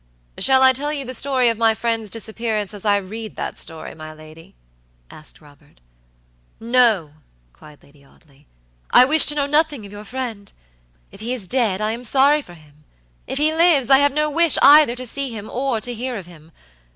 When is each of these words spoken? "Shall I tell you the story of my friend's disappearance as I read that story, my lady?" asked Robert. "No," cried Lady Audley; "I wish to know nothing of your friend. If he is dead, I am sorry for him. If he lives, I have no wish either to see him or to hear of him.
"Shall 0.39 0.63
I 0.63 0.73
tell 0.73 0.91
you 0.91 1.05
the 1.05 1.13
story 1.13 1.47
of 1.49 1.59
my 1.59 1.75
friend's 1.75 2.09
disappearance 2.09 2.73
as 2.73 2.85
I 2.85 2.97
read 2.97 3.35
that 3.35 3.55
story, 3.55 3.93
my 3.93 4.11
lady?" 4.15 4.55
asked 5.11 5.41
Robert. 5.41 5.79
"No," 6.59 7.13
cried 7.53 7.83
Lady 7.83 8.03
Audley; 8.03 8.47
"I 8.89 9.05
wish 9.05 9.27
to 9.27 9.35
know 9.35 9.45
nothing 9.45 9.85
of 9.85 9.91
your 9.91 10.03
friend. 10.03 10.51
If 11.11 11.19
he 11.19 11.35
is 11.35 11.47
dead, 11.47 11.81
I 11.81 11.91
am 11.91 12.03
sorry 12.03 12.41
for 12.41 12.55
him. 12.55 12.83
If 13.27 13.37
he 13.37 13.53
lives, 13.53 13.91
I 13.91 13.99
have 13.99 14.11
no 14.11 14.27
wish 14.27 14.57
either 14.63 14.95
to 14.95 15.05
see 15.05 15.29
him 15.29 15.47
or 15.51 15.79
to 15.81 15.93
hear 15.93 16.15
of 16.17 16.25
him. 16.25 16.51